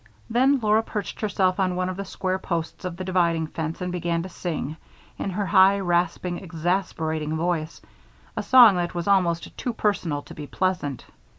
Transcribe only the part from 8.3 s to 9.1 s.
a song that was